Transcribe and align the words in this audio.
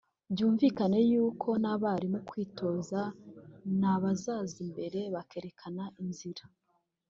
byumvikane 0.31 0.99
y’uko 1.11 1.47
n’abarimo 1.61 2.19
kwitoza 2.29 2.99
ni 3.79 3.87
abazaza 3.93 4.55
imbere 4.65 4.99
berekana 5.31 5.83
inzira 6.03 6.43